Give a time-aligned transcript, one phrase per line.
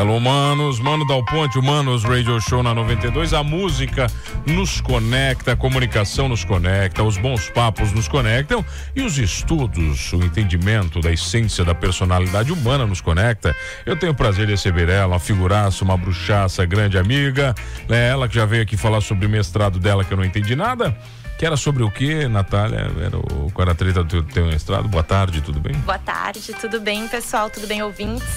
[0.00, 0.80] Hello, manos.
[0.80, 3.34] Mano Dal Ponte, o Manos Radio Show na 92.
[3.34, 4.06] A música
[4.46, 8.64] nos conecta, a comunicação nos conecta, os bons papos nos conectam
[8.96, 13.54] e os estudos, o entendimento da essência da personalidade humana nos conecta.
[13.84, 17.54] Eu tenho o prazer de receber ela, uma figuraça, uma bruxaça, grande amiga.
[17.86, 20.56] É ela que já veio aqui falar sobre o mestrado dela que eu não entendi
[20.56, 20.96] nada.
[21.38, 22.90] Que era sobre o que, Natália?
[23.04, 24.88] Era o, qual era a treta do teu, teu mestrado?
[24.88, 25.74] Boa tarde, tudo bem?
[25.74, 27.50] Boa tarde, tudo bem, pessoal?
[27.50, 28.28] Tudo bem, ouvintes?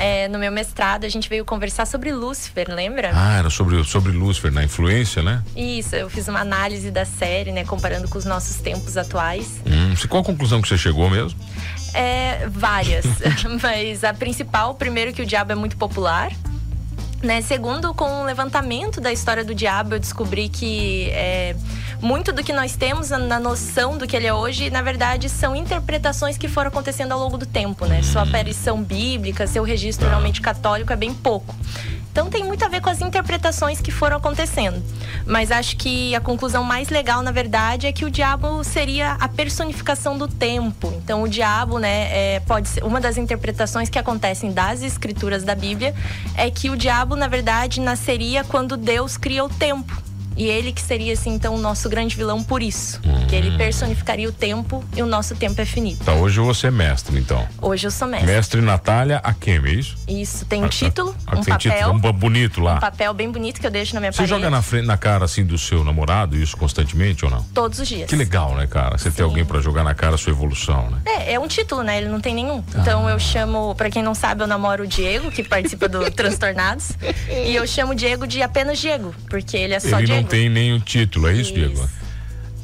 [0.00, 3.10] É, no meu mestrado, a gente veio conversar sobre Lúcifer, lembra?
[3.14, 5.42] Ah, era sobre, sobre Lúcifer, na influência, né?
[5.54, 7.66] Isso, eu fiz uma análise da série, né?
[7.66, 9.60] Comparando com os nossos tempos atuais.
[9.66, 11.38] Hum, qual a conclusão que você chegou mesmo?
[11.92, 13.04] É, várias.
[13.62, 16.32] Mas a principal, primeiro, que o diabo é muito popular.
[17.22, 17.42] Né?
[17.42, 21.54] Segundo, com o levantamento da história do diabo, eu descobri que é,
[22.00, 25.54] muito do que nós temos na noção do que ele é hoje, na verdade, são
[25.54, 28.02] interpretações que foram acontecendo ao longo do tempo, né?
[28.02, 31.54] Sua aparição bíblica, seu registro realmente católico é bem pouco.
[32.12, 34.82] Então tem muito a ver com as interpretações que foram acontecendo.
[35.24, 39.28] Mas acho que a conclusão mais legal, na verdade, é que o diabo seria a
[39.28, 40.92] personificação do tempo.
[40.96, 45.54] Então o diabo, né, é, pode ser uma das interpretações que acontecem das escrituras da
[45.54, 45.94] Bíblia
[46.36, 50.09] é que o diabo, na verdade, nasceria quando Deus cria o tempo.
[50.40, 52.98] E ele que seria, assim, então, o nosso grande vilão por isso.
[53.04, 53.26] Hum.
[53.28, 56.02] Que ele personificaria o tempo e o nosso tempo é finito.
[56.02, 57.46] Tá, hoje você é mestre, então.
[57.60, 58.26] Hoje eu sou mestre.
[58.32, 59.98] Mestre Natália Akem, é isso?
[60.08, 61.72] Isso, tem um ah, título, ah, um tem papel.
[61.92, 62.76] Título, um bonito lá.
[62.76, 64.30] Um papel bem bonito que eu deixo na minha Você parede.
[64.34, 67.42] joga na frente, na cara, assim, do seu namorado, isso constantemente ou não?
[67.52, 68.08] Todos os dias.
[68.08, 68.96] Que legal, né, cara?
[68.96, 69.16] Você Sim.
[69.18, 71.02] ter alguém para jogar na cara a sua evolução, né?
[71.04, 71.98] É, é um título, né?
[71.98, 72.64] Ele não tem nenhum.
[72.74, 73.10] Então Ah.
[73.10, 76.92] eu chamo, pra quem não sabe, eu namoro o Diego, que participa do Transtornados.
[77.28, 80.29] E eu chamo o Diego de apenas Diego, porque ele é só Ele Diego.
[80.30, 81.88] Não tem nenhum título, é isso, Diego?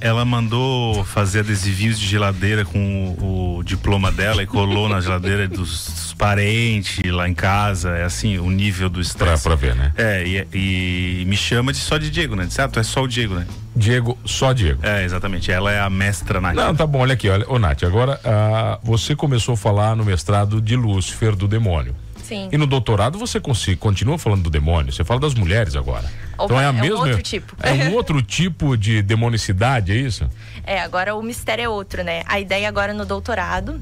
[0.01, 5.49] Ela mandou fazer adesivinhos de geladeira com o, o diploma dela e colou na geladeira
[5.49, 7.91] dos parentes lá em casa.
[7.97, 9.43] É assim, o nível do Pra, estresse.
[9.43, 9.93] pra ver, né?
[9.97, 10.23] É,
[10.53, 12.45] e, e me chama de só de Diego, né?
[12.45, 13.47] Disse, ah, tu é só o Diego, né?
[13.75, 14.81] Diego, só Diego.
[14.87, 15.51] É, exatamente.
[15.51, 17.47] Ela é a mestra na Não, tá bom, olha aqui, olha.
[17.51, 21.97] Ô, Nath, agora ah, você começou a falar no mestrado de Lúcifer, do demônio.
[22.27, 22.49] Sim.
[22.51, 23.41] E no doutorado você
[23.79, 26.11] continua falando do demônio, você fala das mulheres agora.
[26.37, 26.99] Opa, então é a é um mesma.
[26.99, 27.57] outro tipo.
[27.63, 30.29] É um outro tipo de demonicidade, é isso?
[30.65, 32.25] É, agora o mistério é outro, né?
[32.27, 33.81] A ideia agora no doutorado.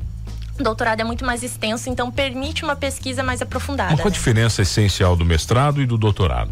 [0.59, 3.91] Doutorado é muito mais extenso, então permite uma pesquisa mais aprofundada.
[3.91, 4.15] Mas qual a né?
[4.15, 6.51] diferença essencial do mestrado e do doutorado?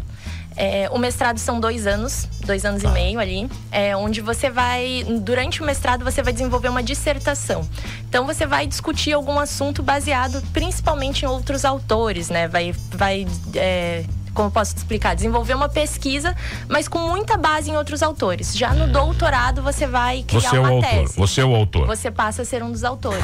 [0.55, 2.89] É, o mestrado são dois anos, dois anos Tá.
[2.89, 7.67] e meio ali, é, onde você vai, durante o mestrado, você vai desenvolver uma dissertação.
[8.07, 12.47] Então você vai discutir algum assunto baseado principalmente em outros autores, né?
[12.47, 13.25] Vai, vai
[13.55, 14.03] é,
[14.33, 16.35] como posso te explicar, desenvolver uma pesquisa,
[16.67, 18.55] mas com muita base em outros autores.
[18.57, 20.89] Já no doutorado você vai criar Você é o uma autor.
[20.89, 21.17] tese.
[21.17, 21.87] Você é o autor.
[21.87, 23.23] Você passa a ser um dos autores.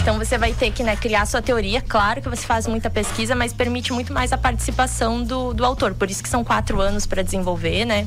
[0.00, 1.80] Então você vai ter que né, criar sua teoria.
[1.80, 5.94] Claro que você faz muita pesquisa, mas permite muito mais a participação do, do autor.
[5.94, 8.06] Por isso que são quatro anos para desenvolver, né?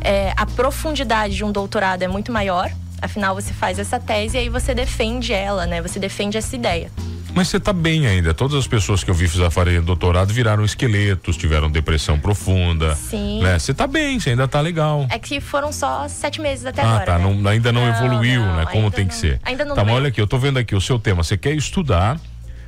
[0.00, 2.70] É, a profundidade de um doutorado é muito maior.
[3.00, 5.82] Afinal, você faz essa tese e aí você defende ela, né?
[5.82, 6.90] Você defende essa ideia.
[7.34, 8.34] Mas você tá bem ainda.
[8.34, 12.94] Todas as pessoas que eu vi farem doutorado viraram esqueletos, tiveram depressão profunda.
[12.94, 13.42] Sim.
[13.42, 13.58] Né?
[13.58, 15.06] Você tá bem, você ainda tá legal.
[15.08, 17.04] É que foram só sete meses até Ah, agora.
[17.06, 17.18] tá.
[17.18, 17.24] né?
[17.34, 18.66] não- ainda não, Não, evoluiu, não, né?
[18.70, 19.40] Como tem que não- ser.
[19.44, 21.22] ainda não Tá, mas olha aqui, eu tô vendo aqui o seu tema.
[21.22, 22.20] Você quer estudar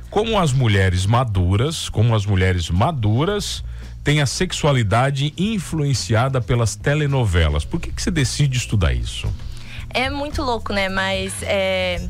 [0.09, 3.63] como as mulheres maduras, como as mulheres maduras
[4.03, 7.63] têm a sexualidade influenciada pelas telenovelas.
[7.63, 9.27] Por que, que você decide estudar isso?
[9.91, 10.89] É muito louco, né?
[10.89, 12.01] Mas é...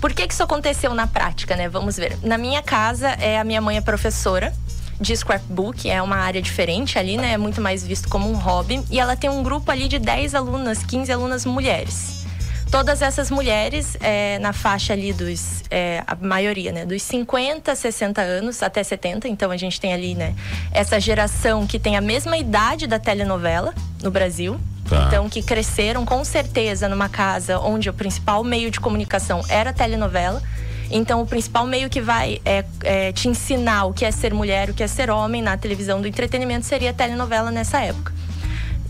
[0.00, 1.68] por que, que isso aconteceu na prática, né?
[1.68, 2.18] Vamos ver.
[2.22, 4.52] Na minha casa, é, a minha mãe é professora
[5.00, 7.32] de scrapbook, é uma área diferente ali, né?
[7.32, 8.82] É muito mais visto como um hobby.
[8.90, 12.26] E ela tem um grupo ali de 10 alunas, 15 alunas mulheres.
[12.70, 16.84] Todas essas mulheres, é, na faixa ali dos, é, a maioria, né?
[16.84, 19.26] Dos 50, 60 anos até 70.
[19.26, 20.34] Então a gente tem ali, né?
[20.70, 23.72] Essa geração que tem a mesma idade da telenovela
[24.02, 24.60] no Brasil.
[24.88, 25.04] Tá.
[25.06, 29.72] Então, que cresceram com certeza numa casa onde o principal meio de comunicação era a
[29.72, 30.42] telenovela.
[30.90, 34.70] Então, o principal meio que vai é, é, te ensinar o que é ser mulher,
[34.70, 38.17] o que é ser homem na televisão do entretenimento seria a telenovela nessa época.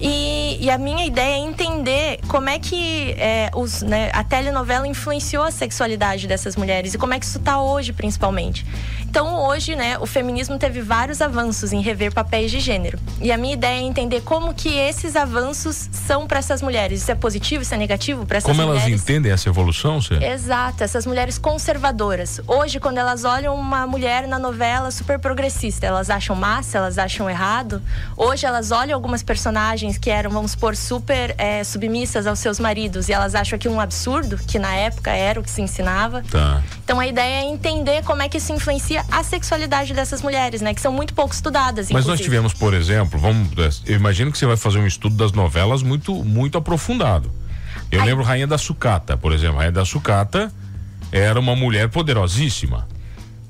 [0.01, 4.87] E, e a minha ideia é entender como é que é, os, né, a telenovela
[4.87, 8.65] influenciou a sexualidade dessas mulheres e como é que isso está hoje, principalmente.
[9.03, 12.99] Então, hoje, né, o feminismo teve vários avanços em rever papéis de gênero.
[13.21, 17.03] E a minha ideia é entender como que esses avanços são para essas mulheres.
[17.03, 19.03] Isso é positivo, isso é negativo para essas Como elas mulheres?
[19.03, 20.15] entendem essa evolução, você?
[20.23, 22.41] Exato, essas mulheres conservadoras.
[22.47, 27.29] Hoje, quando elas olham uma mulher na novela super progressista, elas acham massa, elas acham
[27.31, 27.83] errado.
[28.17, 33.09] Hoje, elas olham algumas personagens que eram, vamos supor, super é, submissas aos seus maridos
[33.09, 36.23] e elas acham aquilo um absurdo, que na época era o que se ensinava.
[36.31, 36.63] Tá.
[36.85, 40.75] Então a ideia é entender como é que isso influencia a sexualidade dessas mulheres, né?
[40.75, 41.91] Que são muito pouco estudadas.
[41.91, 43.49] Mas nós tivemos, por exemplo, vamos,
[43.87, 47.31] eu imagino que você vai fazer um estudo das novelas muito, muito aprofundado.
[47.91, 48.07] Eu Aí...
[48.07, 49.59] lembro Rainha da Sucata, por exemplo.
[49.59, 50.53] Rainha da Sucata
[51.13, 52.87] era uma mulher poderosíssima.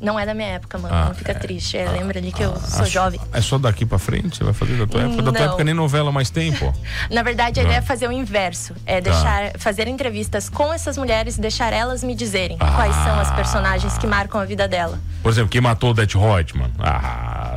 [0.01, 0.95] Não é da minha época, mano.
[0.95, 1.77] Ah, não fica é, triste.
[1.77, 3.21] É, ah, lembra ali que eu ah, sou jovem.
[3.33, 4.39] É só daqui pra frente?
[4.39, 5.23] Você vai fazer da tua época?
[5.23, 6.73] Da tua época nem novela mais tem, pô.
[7.11, 8.75] Na verdade, a ideia é fazer o inverso.
[8.87, 9.11] É tá.
[9.11, 9.59] deixar, tá.
[9.59, 12.73] fazer entrevistas com essas mulheres e deixar elas me dizerem ah.
[12.73, 14.99] quais são as personagens que marcam a vida dela.
[15.23, 16.71] Por exemplo, quem matou o Det Reutemann?
[16.79, 17.57] Ah,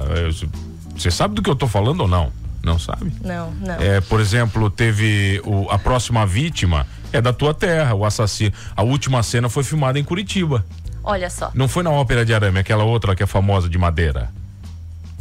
[0.95, 2.31] você sabe do que eu tô falando ou não?
[2.63, 3.11] Não sabe?
[3.23, 3.75] Não, não.
[3.75, 8.53] É, por exemplo, teve o, a próxima vítima é da tua terra, o assassino.
[8.75, 10.63] A última cena foi filmada em Curitiba.
[11.03, 11.51] Olha só.
[11.53, 14.29] Não foi na Ópera de Arame, aquela outra que é famosa de madeira.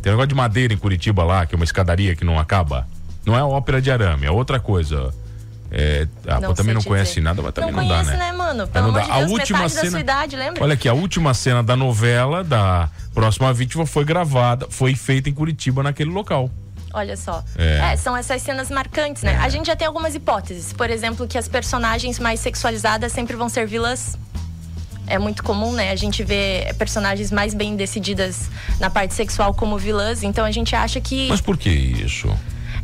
[0.02, 2.86] Tem um negócio de madeira em Curitiba lá, que é uma escadaria que não acaba.
[3.24, 5.12] Não é a Ópera de Arame, é outra coisa.
[5.72, 7.20] É, ah, não também não conhece dizer.
[7.20, 8.30] nada, mas também não, não conhece, dá, né?
[8.30, 8.66] né mano?
[8.66, 9.02] Pelo não dá.
[9.02, 10.64] De Deus, a última cena, idade, lembra?
[10.64, 15.32] Olha aqui, a última cena da novela da próxima vítima foi gravada, foi feita em
[15.32, 16.50] Curitiba naquele local.
[16.92, 17.44] Olha só.
[17.56, 17.92] É.
[17.92, 19.34] É, são essas cenas marcantes, né?
[19.34, 19.36] É.
[19.36, 20.72] A gente já tem algumas hipóteses.
[20.72, 24.18] Por exemplo, que as personagens mais sexualizadas sempre vão ser vilãs
[25.10, 25.90] é muito comum, né?
[25.90, 28.48] A gente vê personagens mais bem decididas
[28.78, 31.28] na parte sexual como vilãs, então a gente acha que.
[31.28, 32.32] Mas por que isso?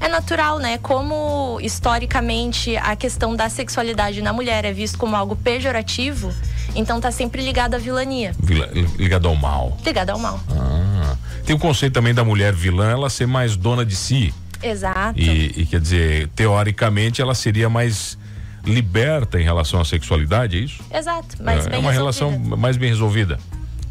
[0.00, 0.76] É natural, né?
[0.78, 6.34] Como historicamente a questão da sexualidade na mulher é visto como algo pejorativo,
[6.74, 8.34] então tá sempre ligado à vilania.
[8.38, 8.68] Vila,
[8.98, 9.76] ligado ao mal.
[9.84, 10.38] Ligado ao mal.
[10.50, 11.16] Ah.
[11.46, 14.34] Tem o conceito também da mulher vilã, ela ser mais dona de si.
[14.62, 15.18] Exato.
[15.18, 18.18] E, e quer dizer, teoricamente ela seria mais
[18.66, 20.82] liberta em relação à sexualidade, é isso?
[20.92, 21.92] Exato, mas é, É uma resolvida.
[21.92, 23.38] relação mais bem resolvida.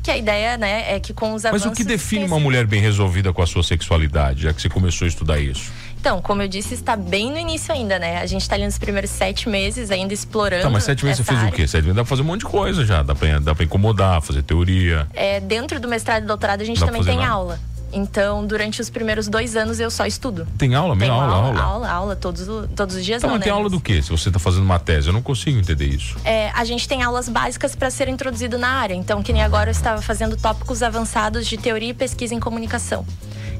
[0.04, 1.66] Que a ideia, né, é que com os avanços...
[1.66, 4.70] Mas o que define uma mulher bem resolvida com a sua sexualidade, já que você
[4.70, 5.72] começou a estudar isso?
[6.00, 8.20] Então, como eu disse, está bem no início ainda, né?
[8.22, 10.62] A gente está ali nos primeiros sete meses ainda explorando.
[10.62, 11.50] Tá, mas sete meses você fez área.
[11.52, 11.68] o quê?
[11.68, 13.02] Sete meses dá pra fazer um monte de coisa já.
[13.02, 15.08] Dá pra, dá pra incomodar, fazer teoria.
[15.16, 17.32] É, dentro do mestrado e doutorado a gente dá também tem nada.
[17.32, 17.60] aula.
[17.96, 20.46] Então, durante os primeiros dois anos eu só estudo.
[20.58, 21.14] Tem aula mesmo?
[21.14, 22.46] Aula, aula, aula, aula, todos,
[22.76, 23.58] todos os dias então, não, tem né?
[23.58, 24.02] aula do quê?
[24.02, 26.18] Se você está fazendo uma tese, eu não consigo entender isso.
[26.26, 28.94] É, a gente tem aulas básicas para ser introduzido na área.
[28.94, 33.06] Então, que nem agora eu estava fazendo tópicos avançados de teoria e pesquisa em comunicação.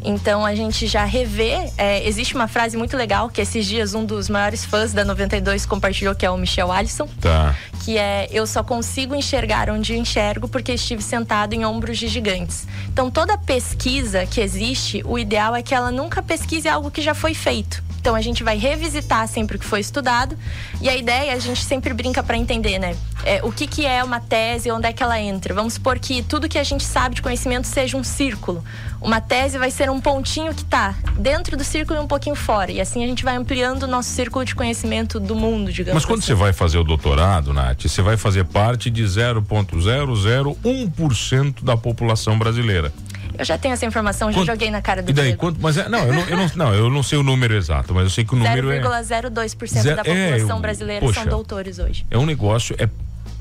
[0.06, 1.70] Então a gente já revê.
[1.78, 5.66] É, existe uma frase muito legal que esses dias um dos maiores fãs da 92
[5.66, 7.08] compartilhou, que é o Michel Alisson.
[7.20, 7.56] Tá.
[7.84, 12.08] Que é eu só consigo enxergar onde eu enxergo porque estive sentado em ombros de
[12.08, 12.68] gigantes.
[12.88, 17.14] Então toda pesquisa que existe, o ideal é que ela nunca pesquise algo que já
[17.14, 17.84] foi feito.
[18.06, 20.38] Então a gente vai revisitar sempre o que foi estudado
[20.80, 22.96] e a ideia a gente sempre brinca para entender, né?
[23.24, 25.56] É, o que, que é uma tese, onde é que ela entra?
[25.56, 28.64] Vamos supor que tudo que a gente sabe de conhecimento seja um círculo.
[29.02, 32.72] Uma tese vai ser um pontinho que está dentro do círculo e um pouquinho fora.
[32.72, 35.96] E assim a gente vai ampliando o nosso círculo de conhecimento do mundo, digamos.
[35.96, 36.28] Mas quando assim.
[36.28, 42.94] você vai fazer o doutorado, Nath, você vai fazer parte de 0,001% da população brasileira.
[43.38, 45.88] Eu já tenho essa informação, já joguei na cara do E daí, quanto, mas é,
[45.90, 48.26] não, eu não, eu não, não, eu não sei o número exato, mas eu sei
[48.26, 52.06] que o número 0, é 0,02% da população é, brasileira poxa, são doutores hoje.
[52.10, 52.90] É um negócio é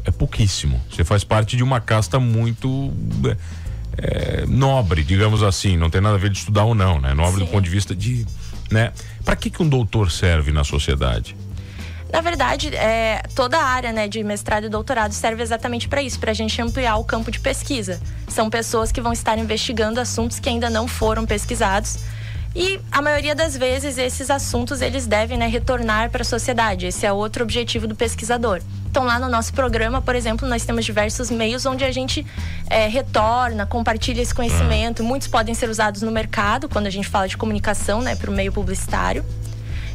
[0.04, 0.80] é pouquíssimo.
[0.90, 2.92] Você faz parte de uma casta muito
[3.96, 5.76] é, nobre, digamos assim.
[5.76, 7.14] Não tem nada a ver de estudar ou não, né?
[7.14, 7.46] Nobre Sim.
[7.46, 8.26] do ponto de vista de,
[8.70, 8.92] né?
[9.24, 11.34] Para que que um doutor serve na sociedade?
[12.14, 16.20] Na verdade, é, toda a área né, de mestrado e doutorado serve exatamente para isso,
[16.20, 18.00] para a gente ampliar o campo de pesquisa.
[18.28, 21.98] São pessoas que vão estar investigando assuntos que ainda não foram pesquisados.
[22.54, 26.86] E a maioria das vezes esses assuntos eles devem né, retornar para a sociedade.
[26.86, 28.62] Esse é outro objetivo do pesquisador.
[28.88, 32.24] Então lá no nosso programa, por exemplo, nós temos diversos meios onde a gente
[32.70, 35.02] é, retorna, compartilha esse conhecimento.
[35.02, 38.32] Muitos podem ser usados no mercado quando a gente fala de comunicação, né, para o
[38.32, 39.24] meio publicitário.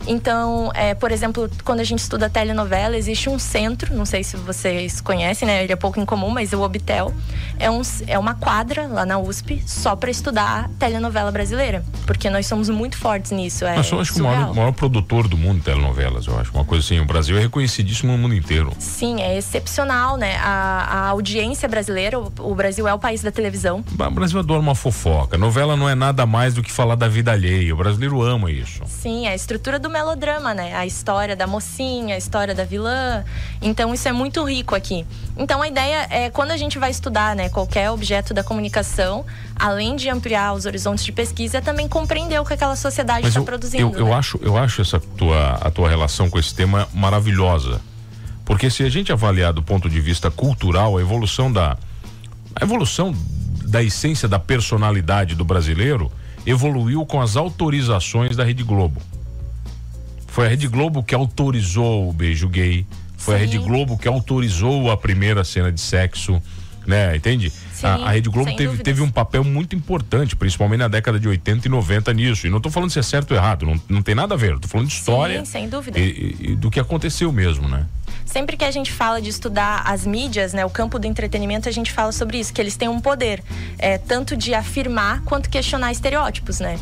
[0.08, 4.38] Então, é, por exemplo, quando a gente estuda telenovela, existe um centro, não sei se
[4.38, 5.64] vocês conhecem, né?
[5.64, 7.14] Ele é pouco incomum, mas o Obtel
[7.58, 11.84] é, um, é uma quadra lá na USP só para estudar telenovela brasileira.
[12.06, 13.66] Porque nós somos muito fortes nisso.
[13.66, 16.52] É nós somos, acho que o maior, maior, produtor do mundo de telenovelas, eu acho.
[16.54, 18.74] Uma coisa assim, o Brasil é reconhecidíssimo no mundo inteiro.
[18.80, 20.38] Sim, é excepcional, né?
[20.38, 23.84] A, a audiência brasileira, o, o, Brasil é o país da televisão.
[23.98, 25.38] O Brasil adora uma fofoca.
[25.38, 27.74] Novela não é nada mais do que falar da vida alheia.
[27.74, 28.82] O brasileiro ama isso.
[28.86, 30.76] Sim, a estrutura do melodrama, né?
[30.76, 33.26] A história da mocinha, a história da vilã.
[33.62, 35.06] Então isso é muito rico aqui.
[35.36, 39.96] Então a ideia é quando a gente vai estudar, né, qualquer objeto da comunicação, além
[39.96, 43.94] de ampliar os horizontes de pesquisa, é também compreender o que aquela sociedade está produzindo.
[43.96, 44.14] Eu, eu né?
[44.14, 47.82] acho, eu acho essa tua a tua relação com esse tema maravilhosa.
[48.46, 51.78] Porque se a gente avaliar do ponto de vista cultural, a evolução da
[52.56, 53.14] a evolução
[53.66, 56.12] da essência da personalidade do brasileiro
[56.46, 59.00] evoluiu com as autorizações da Rede Globo.
[60.32, 62.86] Foi a Rede Globo que autorizou o beijo gay.
[63.18, 63.40] Foi Sim.
[63.42, 66.42] a Rede Globo que autorizou a primeira cena de sexo
[66.90, 67.16] né?
[67.16, 67.52] Entende?
[67.52, 71.28] Sim, a, a, Rede Globo teve, teve um papel muito importante, principalmente na década de
[71.28, 72.48] 80 e 90 nisso.
[72.48, 74.56] E não estou falando se é certo ou errado, não, não tem nada a ver.
[74.56, 75.40] Estou falando de história.
[75.40, 76.00] Sim, sem dúvida.
[76.00, 77.86] E, e, do que aconteceu mesmo, né?
[78.26, 81.72] Sempre que a gente fala de estudar as mídias, né, o campo do entretenimento, a
[81.72, 83.44] gente fala sobre isso, que eles têm um poder,
[83.78, 86.80] é, tanto de afirmar quanto questionar estereótipos, né?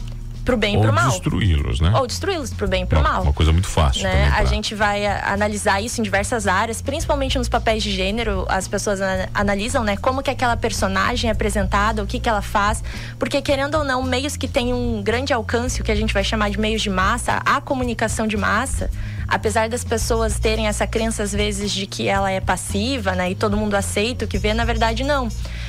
[0.48, 1.08] Pro bem e pro mal.
[1.08, 1.92] Ou destruí-los, né?
[1.94, 3.24] Ou destruí-los pro bem e pro uma, mal.
[3.24, 4.04] Uma coisa muito fácil.
[4.04, 4.30] Né?
[4.30, 4.40] Pra...
[4.40, 8.46] A gente vai a, analisar isso em diversas áreas, principalmente nos papéis de gênero.
[8.48, 9.02] As pessoas
[9.34, 12.82] analisam, né, como que aquela personagem é apresentada, o que que ela faz,
[13.20, 16.24] porque querendo ou não, meios que têm um grande alcance, o que a gente vai
[16.24, 18.90] chamar de meios de massa, a comunicação de massa,
[19.28, 23.36] apesar das pessoas terem essa crença às vezes de que ela é passiva, né, e
[23.36, 25.28] todo mundo aceita o que vê, na verdade não.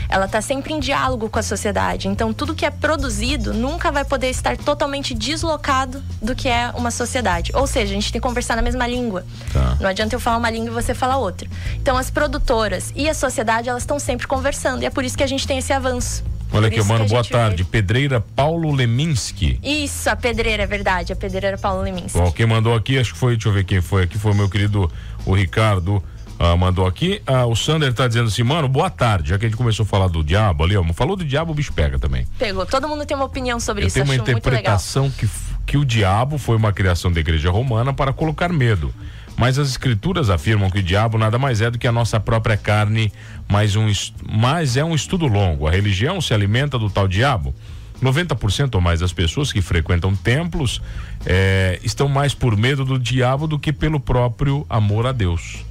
[0.09, 2.09] Ela está sempre em diálogo com a sociedade.
[2.09, 6.91] Então tudo que é produzido nunca vai poder estar totalmente deslocado do que é uma
[6.91, 7.53] sociedade.
[7.55, 9.25] Ou seja, a gente tem que conversar na mesma língua.
[9.53, 9.77] Tá.
[9.81, 11.49] Não adianta eu falar uma língua e você falar outra.
[11.77, 14.83] Então as produtoras e a sociedade, elas estão sempre conversando.
[14.83, 16.25] E é por isso que a gente tem esse avanço.
[16.51, 17.63] Olha aqui, mano, boa tarde.
[17.63, 17.69] Vê.
[17.69, 19.61] Pedreira Paulo Leminski.
[19.63, 21.13] Isso, a pedreira, é verdade.
[21.13, 22.19] A pedreira Paulo Leminski.
[22.19, 24.35] Bom, quem mandou aqui, acho que foi, deixa eu ver quem foi aqui, foi o
[24.35, 24.91] meu querido
[25.27, 26.03] o Ricardo.
[26.39, 27.21] Uh, mandou aqui.
[27.29, 29.31] Uh, o Sander tá dizendo assim, mano, boa tarde.
[29.31, 30.85] Já que a gente começou a falar do diabo ali, ó.
[30.93, 32.27] Falou do diabo, o bicho pega também.
[32.39, 32.65] Pegou.
[32.65, 33.95] Todo mundo tem uma opinião sobre Eu isso.
[33.95, 35.29] Tem uma interpretação que,
[35.67, 38.95] que o diabo foi uma criação da igreja romana para colocar medo.
[39.37, 42.57] Mas as escrituras afirmam que o diabo nada mais é do que a nossa própria
[42.57, 43.13] carne,
[43.49, 43.91] mas, um,
[44.29, 45.67] mas é um estudo longo.
[45.67, 47.55] A religião se alimenta do tal diabo.
[48.03, 50.81] 90% ou mais das pessoas que frequentam templos
[51.27, 55.68] é, estão mais por medo do diabo do que pelo próprio amor a Deus.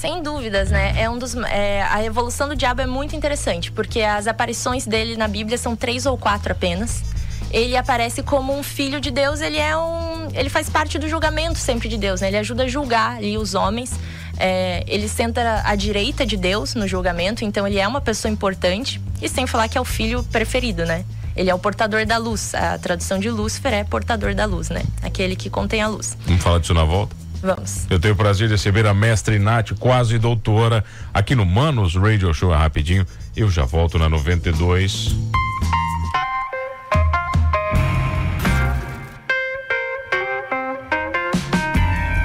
[0.00, 0.94] Sem dúvidas, né?
[0.96, 5.16] É um dos, é, a evolução do diabo é muito interessante, porque as aparições dele
[5.16, 7.02] na Bíblia são três ou quatro apenas.
[7.50, 10.28] Ele aparece como um filho de Deus, ele é um.
[10.34, 12.28] Ele faz parte do julgamento sempre de Deus, né?
[12.28, 13.90] Ele ajuda a julgar ali os homens.
[14.38, 19.00] É, ele senta à direita de Deus no julgamento, então ele é uma pessoa importante.
[19.20, 21.04] E sem falar que é o filho preferido, né?
[21.34, 22.54] Ele é o portador da luz.
[22.54, 24.84] A tradução de Lúcifer é portador da luz, né?
[25.02, 26.16] Aquele que contém a luz.
[26.24, 27.16] Vamos falar disso na volta?
[27.42, 27.86] Vamos.
[27.88, 32.32] Eu tenho o prazer de receber a mestre Nath, quase doutora, aqui no Manos Radio
[32.34, 32.50] Show.
[32.50, 35.16] Rapidinho, eu já volto na 92.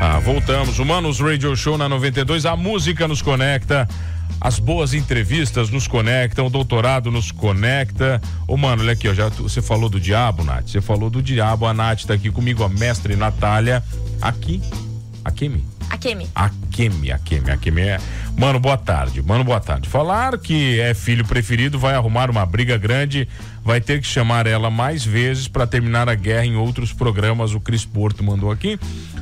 [0.02, 0.80] Ah, voltamos.
[0.80, 2.46] O Manos Radio Show na 92.
[2.46, 3.88] A música nos conecta.
[4.42, 8.22] As boas entrevistas nos conectam, o doutorado nos conecta.
[8.46, 10.68] Ô, mano, olha aqui, ó, já, você falou do diabo, Nath.
[10.68, 13.82] Você falou do diabo, a Nath tá aqui comigo, a mestre Natália,
[14.22, 14.62] aqui
[15.24, 15.64] Akemi?
[15.90, 16.28] Akemi.
[16.36, 18.00] Akemi, Akemi, Akemi é.
[18.38, 19.22] Mano, boa tarde.
[19.22, 19.88] Mano, boa tarde.
[19.88, 23.28] Falar que é filho preferido vai arrumar uma briga grande,
[23.64, 27.54] vai ter que chamar ela mais vezes para terminar a guerra em outros programas.
[27.54, 28.80] O Cris Porto mandou aqui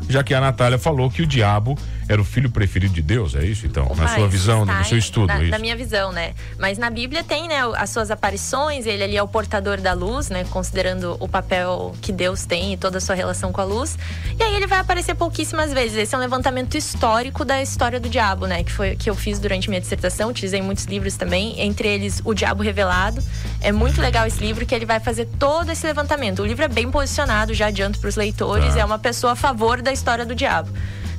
[0.09, 1.77] já que a Natália falou que o diabo
[2.07, 3.85] era o filho preferido de Deus, é isso então?
[3.85, 6.33] Opa, na sua visão, no seu estudo, na, é na, minha visão, né?
[6.59, 10.29] Mas na Bíblia tem, né, as suas aparições, ele ali é o portador da luz,
[10.29, 13.97] né, considerando o papel que Deus tem e toda a sua relação com a luz.
[14.37, 15.97] E aí ele vai aparecer pouquíssimas vezes.
[15.97, 19.39] Esse é um levantamento histórico da história do diabo, né, que foi que eu fiz
[19.39, 23.23] durante minha dissertação, utilizei muitos livros também, entre eles O Diabo Revelado.
[23.61, 26.41] É muito legal esse livro que ele vai fazer todo esse levantamento.
[26.41, 28.81] O livro é bem posicionado, já adianto para os leitores, tá.
[28.81, 30.69] é uma pessoa a favor da história do diabo.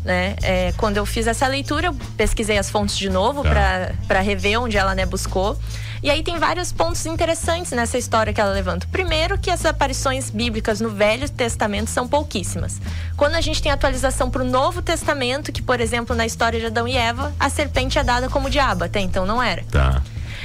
[0.05, 0.35] Né?
[0.43, 3.93] É, quando eu fiz essa leitura, eu pesquisei as fontes de novo tá.
[4.09, 5.57] para rever onde ela né, buscou.
[6.03, 8.89] E aí tem vários pontos interessantes nessa história que ela levanta.
[8.91, 12.81] Primeiro, que as aparições bíblicas no Velho Testamento são pouquíssimas.
[13.17, 16.67] Quando a gente tem atualização para o Novo Testamento, que, por exemplo, na história de
[16.67, 19.63] Adão e Eva, a serpente é dada como diabo, até então não era.
[19.71, 20.03] Tá.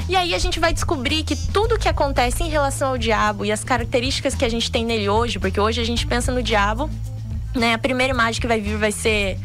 [0.08, 3.52] E aí a gente vai descobrir que tudo que acontece em relação ao diabo e
[3.52, 6.88] as características que a gente tem nele hoje, porque hoje a gente pensa no diabo
[7.56, 7.74] né?
[7.74, 9.38] A primeira imagem que vai vir vai ser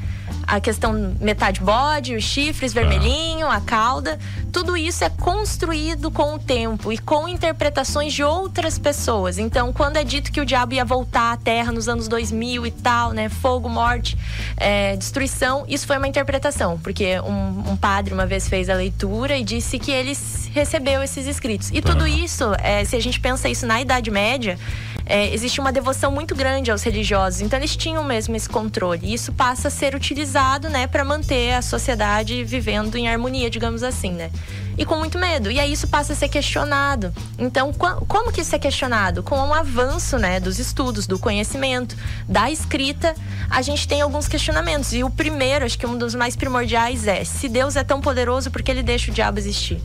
[0.46, 4.18] a questão metade bode, os chifres vermelhinho, a cauda,
[4.52, 9.38] tudo isso é construído com o tempo e com interpretações de outras pessoas.
[9.38, 12.70] Então, quando é dito que o diabo ia voltar à Terra nos anos 2000 e
[12.70, 14.16] tal, né, fogo, morte,
[14.56, 19.36] é, destruição, isso foi uma interpretação, porque um, um, padre uma vez fez a leitura
[19.36, 20.14] e disse que ele
[20.52, 21.70] recebeu esses escritos.
[21.72, 24.58] E tudo isso, é, se a gente pensa isso na Idade Média,
[25.04, 29.00] é, existe uma devoção muito grande aos religiosos, então eles tinham mesmo esse controle.
[29.02, 33.82] E isso passa a ser utilizado, né, para manter a sociedade vivendo em harmonia, digamos
[33.82, 34.30] assim, né?
[34.78, 35.50] E com muito medo.
[35.50, 37.12] E aí isso passa a ser questionado.
[37.38, 39.22] Então, como que isso é questionado?
[39.22, 41.96] Com o avanço, né, dos estudos, do conhecimento,
[42.28, 43.14] da escrita,
[43.50, 44.92] a gente tem alguns questionamentos.
[44.92, 48.50] E o primeiro, acho que um dos mais primordiais é: se Deus é tão poderoso,
[48.50, 49.80] por que ele deixa o diabo existir?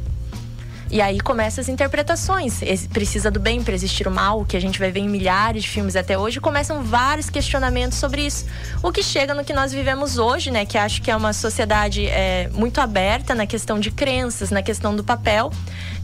[0.90, 2.62] E aí começam as interpretações.
[2.92, 5.70] Precisa do bem para existir o mal, que a gente vai ver em milhares de
[5.70, 6.40] filmes até hoje.
[6.40, 8.46] Começam vários questionamentos sobre isso.
[8.82, 10.66] O que chega no que nós vivemos hoje, né?
[10.66, 14.96] Que acho que é uma sociedade é, muito aberta na questão de crenças, na questão
[14.96, 15.52] do papel.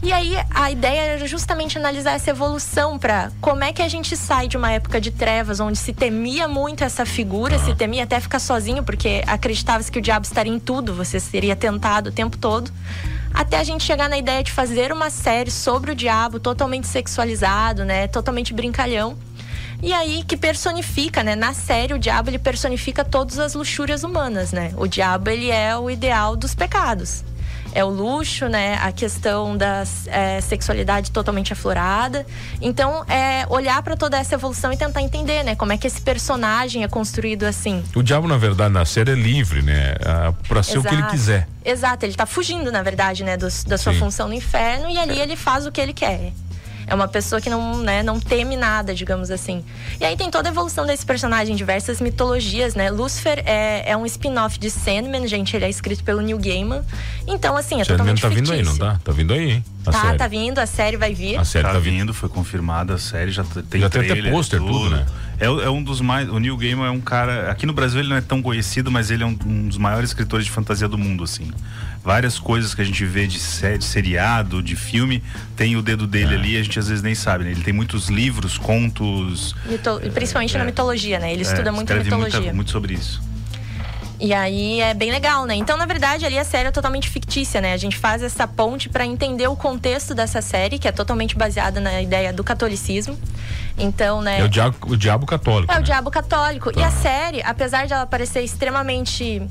[0.02, 4.14] E aí a ideia era justamente analisar essa evolução para como é que a gente
[4.16, 8.20] sai de uma época de trevas, onde se temia muito essa figura, se temia até
[8.20, 12.36] ficar sozinho, porque acreditava-se que o diabo estaria em tudo, você seria tentado o tempo
[12.36, 12.70] todo
[13.34, 17.84] até a gente chegar na ideia de fazer uma série sobre o diabo totalmente sexualizado,
[17.84, 18.06] né?
[18.06, 19.18] Totalmente brincalhão.
[19.82, 21.34] E aí que personifica, né?
[21.34, 24.72] Na série o diabo ele personifica todas as luxúrias humanas, né?
[24.76, 27.24] O diabo ele é o ideal dos pecados
[27.74, 28.78] é o luxo, né?
[28.80, 32.24] A questão da é, sexualidade totalmente aflorada.
[32.60, 35.56] Então, é olhar para toda essa evolução e tentar entender, né?
[35.56, 37.82] Como é que esse personagem é construído assim.
[37.94, 39.96] O diabo, na verdade, na série é livre, né?
[40.06, 40.86] Ah, para ser Exato.
[40.86, 41.48] o que ele quiser.
[41.64, 43.36] Exato, ele tá fugindo, na verdade, né?
[43.36, 43.98] Do, da sua Sim.
[43.98, 46.32] função no inferno e ali ele faz o que ele quer.
[46.86, 49.64] É uma pessoa que não, né, não teme nada, digamos assim.
[50.00, 52.90] E aí tem toda a evolução desse personagem, diversas mitologias, né?
[52.90, 55.56] Lucifer é, é um spin-off de Sandman, gente.
[55.56, 56.82] Ele é escrito pelo Neil Gaiman.
[57.26, 58.54] Então, assim, é Sandman totalmente tá fictício.
[58.54, 59.00] vindo aí, não tá?
[59.02, 59.64] Tá vindo aí, hein?
[59.84, 60.18] tá, série.
[60.18, 61.38] tá vindo, a série vai vir.
[61.38, 64.30] A série tá, tá vindo, foi confirmada, a série já tem Já trailer, tem até
[64.30, 65.06] pôster, tudo, tudo, né?
[65.38, 66.28] É, é, um dos mais.
[66.28, 67.50] O Neil Gaiman é um cara.
[67.50, 70.10] Aqui no Brasil ele não é tão conhecido, mas ele é um, um dos maiores
[70.10, 71.50] escritores de fantasia do mundo, assim
[72.04, 75.22] várias coisas que a gente vê de, série, de seriado, de filme,
[75.56, 76.36] tem o dedo dele é.
[76.36, 77.50] ali, a gente às vezes nem sabe, né?
[77.50, 79.56] Ele tem muitos livros, contos.
[79.64, 81.32] Mito principalmente é, na mitologia, né?
[81.32, 82.40] Ele é, estuda muito mitologia.
[82.40, 83.22] Muita, muito sobre isso.
[84.20, 85.54] E aí é bem legal, né?
[85.54, 87.72] Então, na verdade, ali a série é totalmente fictícia, né?
[87.72, 91.80] A gente faz essa ponte para entender o contexto dessa série, que é totalmente baseada
[91.80, 93.18] na ideia do catolicismo.
[93.78, 94.40] Então, né?
[94.40, 95.72] É o diabo, o diabo católico.
[95.72, 95.80] É né?
[95.80, 96.72] o diabo católico.
[96.72, 96.80] Tá.
[96.80, 99.42] E a série, apesar de ela parecer extremamente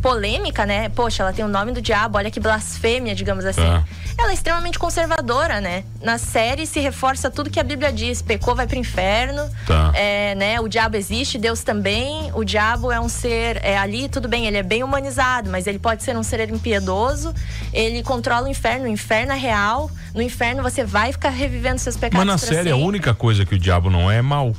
[0.00, 0.88] polêmica, né?
[0.90, 3.60] Poxa, ela tem o nome do diabo, olha que blasfêmia, digamos assim.
[3.60, 3.84] Tá.
[4.16, 5.84] Ela é extremamente conservadora, né?
[6.02, 9.92] Na série se reforça tudo que a Bíblia diz: pecou, vai pro inferno, tá.
[9.94, 10.60] é, né?
[10.60, 12.30] O diabo existe, Deus também.
[12.34, 15.78] O diabo é um ser é, ali, tudo bem, ele é bem humanizado, mas ele
[15.78, 17.34] pode ser um ser impiedoso.
[17.72, 19.90] Ele controla o inferno, o inferno é real.
[20.14, 22.24] No inferno você vai ficar revivendo seus pecados.
[22.24, 22.72] Mas na série sempre.
[22.72, 24.54] a única coisa que o diabo não é é mal.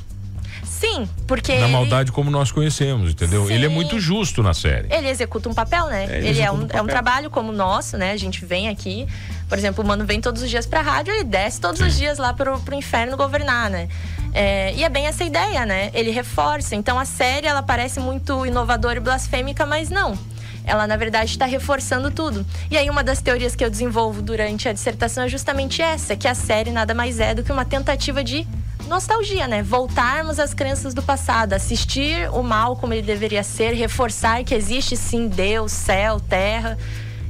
[0.82, 1.58] Sim, porque.
[1.58, 3.46] Na maldade como nós conhecemos, entendeu?
[3.46, 3.52] Sim.
[3.52, 4.92] Ele é muito justo na série.
[4.92, 6.06] Ele executa um papel, né?
[6.10, 8.10] É, ele, ele é, um, um é um trabalho como o nosso, né?
[8.10, 9.06] A gente vem aqui,
[9.48, 11.86] por exemplo, o mano vem todos os dias pra rádio, ele desce todos Sim.
[11.86, 13.88] os dias lá pro, pro inferno governar, né?
[14.34, 15.88] É, e é bem essa ideia, né?
[15.94, 16.74] Ele reforça.
[16.74, 20.18] Então a série ela parece muito inovadora e blasfêmica, mas não
[20.64, 22.46] ela na verdade está reforçando tudo.
[22.70, 26.28] E aí uma das teorias que eu desenvolvo durante a dissertação é justamente essa, que
[26.28, 28.46] a série nada mais é do que uma tentativa de
[28.92, 29.62] nostalgia, né?
[29.62, 34.98] Voltarmos às crenças do passado, assistir o mal como ele deveria ser, reforçar que existe
[34.98, 36.76] sim Deus, céu, terra.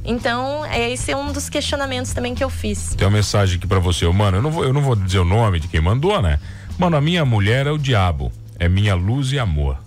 [0.03, 2.93] Então, esse é um dos questionamentos também que eu fiz.
[2.95, 4.37] Tem uma mensagem aqui para você, mano.
[4.37, 6.37] Eu não, vou, eu não vou dizer o nome de quem mandou, né?
[6.77, 8.29] Mano, a minha mulher é o diabo.
[8.59, 9.77] É minha luz e amor.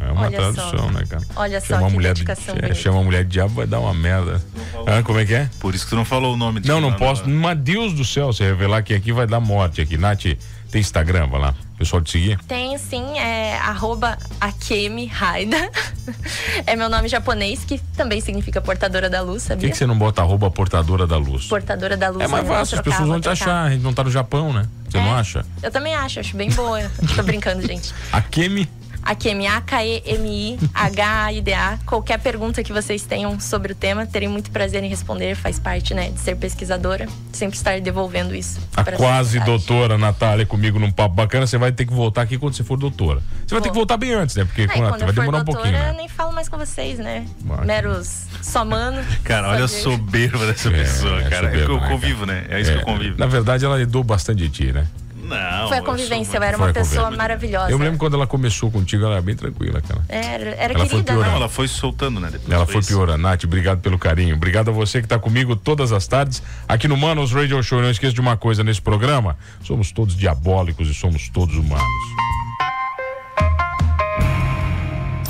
[0.00, 0.90] É uma Olha tradução, só.
[0.90, 1.22] né, cara?
[1.34, 2.24] Olha chama só, que mulher de,
[2.62, 4.40] é, Chama a mulher de diabo, vai dar uma merda.
[4.86, 5.50] Ah, como é que é?
[5.58, 6.60] Por isso que tu não falou o nome.
[6.64, 7.28] Não, não posso.
[7.28, 9.96] Mas Deus do céu, se revelar que aqui vai dar morte aqui.
[9.96, 10.26] Nath,
[10.72, 11.54] tem Instagram, vai lá.
[11.76, 12.38] Pessoal te seguir?
[12.48, 15.70] Tem sim, é arroba Akemi Haida.
[16.66, 19.56] é meu nome japonês, que também significa portadora da luz, sabia?
[19.56, 21.46] Por que, que, você não bota arroba portadora da luz?
[21.46, 22.24] Portadora da luz.
[22.24, 24.66] É mais fácil, as pessoas vão te achar, a gente não tá no Japão, né?
[24.88, 25.44] Você é, não acha?
[25.62, 26.90] Eu também acho, acho bem boa.
[27.14, 27.92] Tô brincando, gente.
[28.10, 28.66] Akemi
[29.02, 30.58] Akemi, A-K-E-M-I-H-I-D-A.
[31.84, 35.34] Qualquer pergunta que vocês tenham sobre o tema, terei muito prazer em responder.
[35.34, 37.08] Faz parte, né, de ser pesquisadora.
[37.32, 38.60] Sempre estar devolvendo isso.
[38.76, 41.46] A quase doutora Natália comigo num papo bacana.
[41.46, 43.20] Você vai ter que voltar aqui quando você for doutora.
[43.46, 44.44] Você vai ter que voltar bem antes, né?
[44.44, 45.72] Porque quando vai demorar doutora, um pouquinho.
[45.72, 45.90] Né?
[45.90, 47.26] Eu nem falo mais com vocês, né?
[47.64, 49.02] Meros só mano.
[49.24, 51.48] Cara, olha a soberba dessa é, pessoa, é cara.
[51.48, 52.44] Soberba, é que eu né, convivo, né?
[52.48, 53.18] É isso é, que eu é, convivo.
[53.18, 54.86] Na verdade, ela herdou bastante de ti, né?
[55.36, 55.68] Não.
[55.68, 57.70] Foi a convivência, eu, eu era uma pessoa maravilhosa.
[57.70, 60.02] Eu me lembro quando ela começou contigo, ela era bem tranquila, cara.
[60.08, 62.28] Era, era ela querida, foi Não, ela foi soltando, né?
[62.30, 63.22] Depois ela foi piorando.
[63.22, 64.34] Nath, obrigado pelo carinho.
[64.36, 67.80] Obrigado a você que está comigo todas as tardes aqui no Manos Radio Show.
[67.80, 72.31] Não esqueça de uma coisa nesse programa: somos todos diabólicos e somos todos humanos.